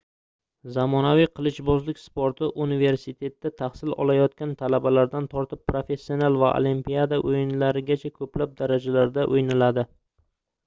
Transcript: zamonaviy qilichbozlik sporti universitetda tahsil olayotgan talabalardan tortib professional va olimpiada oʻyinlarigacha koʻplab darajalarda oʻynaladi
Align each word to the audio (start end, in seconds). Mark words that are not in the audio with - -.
zamonaviy 0.75 1.25
qilichbozlik 1.39 1.99
sporti 2.03 2.47
universitetda 2.63 3.51
tahsil 3.59 3.95
olayotgan 4.05 4.55
talabalardan 4.61 5.27
tortib 5.33 5.61
professional 5.73 6.37
va 6.45 6.49
olimpiada 6.61 7.19
oʻyinlarigacha 7.33 8.11
koʻplab 8.17 8.57
darajalarda 8.63 9.27
oʻynaladi 9.37 9.85